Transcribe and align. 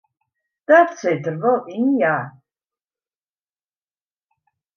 Dat 0.69 0.89
sit 1.01 1.21
der 1.25 1.35
wol 1.43 1.61
yn 1.77 1.87
ja. 2.01 2.17